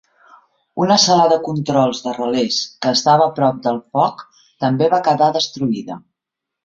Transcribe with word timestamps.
Una 0.83 0.95
sala 1.01 1.27
de 1.33 1.35
controls 1.47 1.99
de 2.05 2.13
relés 2.17 2.57
que 2.85 2.93
estava 2.99 3.27
a 3.29 3.35
prop 3.41 3.59
del 3.67 3.77
foc 3.99 4.25
també 4.67 4.89
va 4.95 5.03
quedar 5.11 5.29
destruïda. 5.37 6.01